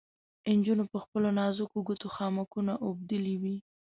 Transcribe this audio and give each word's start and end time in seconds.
نجونو 0.57 0.83
په 0.91 0.97
خپلو 1.03 1.27
نازکو 1.39 1.77
ګوتو 1.87 2.07
خامکونه 2.15 2.73
اوبدلې 2.87 3.35
وې. 3.41 3.57